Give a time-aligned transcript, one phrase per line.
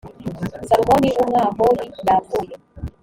[0.67, 2.53] salumoni w umwahohi yapfuye